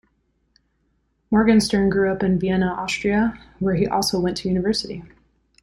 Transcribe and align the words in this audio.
Morgenstern 1.29 1.91
grew 1.91 2.11
up 2.11 2.23
in 2.23 2.39
Vienna, 2.39 2.65
Austria, 2.73 3.37
where 3.59 3.75
he 3.75 3.85
also 3.85 4.19
went 4.19 4.35
to 4.37 4.47
university. 4.49 5.03